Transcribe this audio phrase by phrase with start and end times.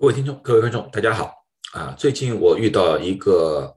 [0.00, 1.34] 各位听众、各位观众，大家好
[1.72, 1.92] 啊！
[1.98, 3.76] 最近我遇到一个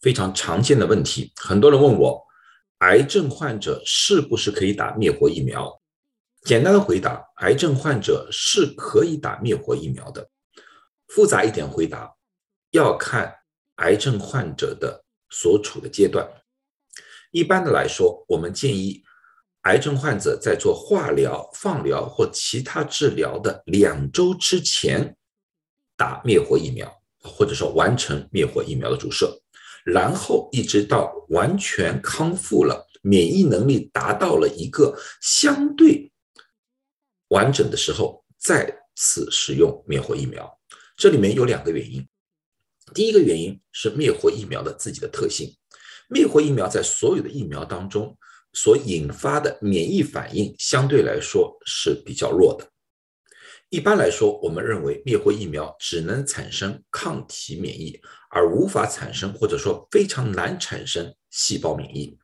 [0.00, 2.24] 非常常见的问题，很多人问我，
[2.78, 5.82] 癌症患者是不是可以打灭活疫苗？
[6.42, 10.30] 简单的回答，癌症患者是可以打灭活疫苗的。
[11.08, 12.14] 复杂一点回答，
[12.70, 13.34] 要看
[13.78, 16.24] 癌症患者的所处的阶段。
[17.32, 19.02] 一般的来说，我们建议
[19.62, 25.16] 癌症患者在做化疗、放疗或其他治疗的两周之前。
[25.96, 26.90] 打灭活疫苗，
[27.22, 29.40] 或者说完成灭活疫苗的注射，
[29.84, 36.12] 然后一直到完全康复了，免疫能力达到了一个相对
[37.28, 40.58] 完整的时候，再次使用灭活疫苗。
[40.96, 42.06] 这里面有两个原因，
[42.94, 45.54] 第一个原因是灭活疫苗的自己的特性，
[46.08, 48.16] 灭活疫苗在所有的疫苗当中
[48.52, 52.66] 所引发的免疫反应相对来说是比较弱的。
[53.70, 58.00] 一般来说，我们认为灭活疫苗只能产生抗体免疫，
[58.30, 62.16] 而无法产生或者说非常难产生细胞免疫。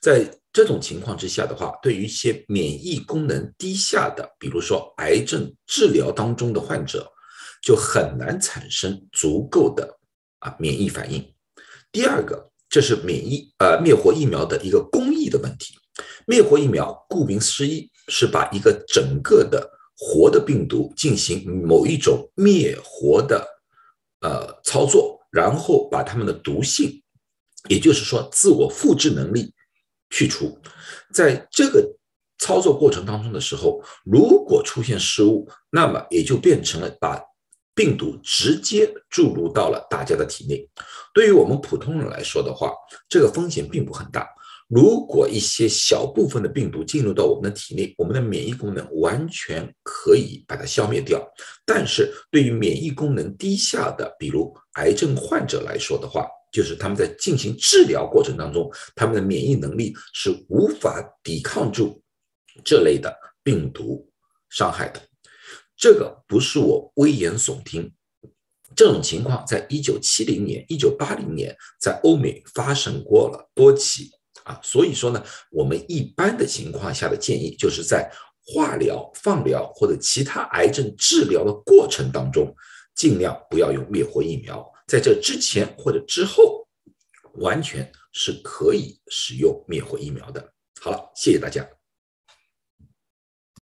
[0.00, 7.10] 在这种情况之下的话，对于一些免疫功能低下的，比如说癌症治疗当中的患者，
[7.60, 9.98] 就很难产生足够的
[10.38, 11.34] 啊免疫反应。
[11.90, 15.74] 第二个，这是免疫呃灭活疫苗的一个工艺的问题。
[16.26, 23.46] 灭活疫苗顾名思义是把一个整个的活的病毒进行某一种灭活的
[24.20, 27.02] 呃操作，然后把它们的毒性，
[27.68, 29.54] 也就是说自我复制能力
[30.10, 30.58] 去除。
[31.12, 31.96] 在这个
[32.38, 37.22] 操作过程当中的时候，如果出现失误，那么也就变成了把
[37.74, 40.68] 病毒直接注入到了大家的体内。
[41.14, 42.72] 对于我们普通人来说的话，
[43.08, 44.28] 这个风险并不很大。
[44.68, 51.22] 如果一些小部分的病毒进入到我们的体内，我们的免疫功能完全可以把它消灭掉。
[51.66, 62.02] 但是对于免疫功能低下的，比如癌症患者来说的话，就是他们在进行治疗过程当中，他们的免疫能力是无法抵抗住
[62.64, 64.10] 这类的病毒
[64.48, 65.00] 伤害的。
[65.76, 67.92] 这个不是我危言耸听，
[68.74, 74.10] 这种情况在一九七零年、一九八零年在欧美发生过了多起。
[74.44, 78.10] 啊，所以说呢，我们一般的情况下的建议，就是在
[78.46, 82.54] 化疗、放疗或者其他癌症治疗的过程当中，
[82.94, 84.64] 尽量不要用灭活疫苗。
[84.86, 86.68] 在这之前或者之后，
[87.34, 90.52] 完全是可以使用灭活疫苗的。
[90.80, 91.66] 好了，谢谢大家。